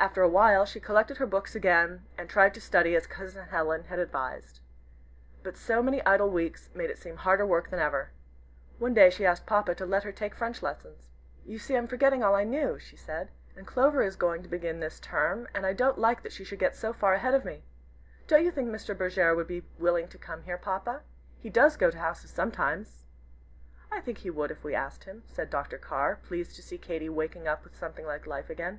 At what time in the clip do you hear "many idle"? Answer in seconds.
5.82-6.30